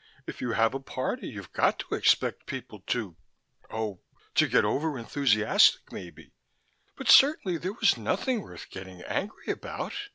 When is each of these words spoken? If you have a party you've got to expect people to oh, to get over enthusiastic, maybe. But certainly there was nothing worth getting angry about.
If 0.25 0.41
you 0.41 0.53
have 0.53 0.73
a 0.73 0.79
party 0.79 1.27
you've 1.29 1.53
got 1.53 1.77
to 1.77 1.93
expect 1.93 2.47
people 2.47 2.79
to 2.87 3.17
oh, 3.69 3.99
to 4.33 4.47
get 4.47 4.65
over 4.65 4.97
enthusiastic, 4.97 5.91
maybe. 5.91 6.31
But 6.97 7.07
certainly 7.07 7.59
there 7.59 7.73
was 7.73 7.97
nothing 7.97 8.41
worth 8.41 8.71
getting 8.71 9.03
angry 9.03 9.51
about. 9.53 9.93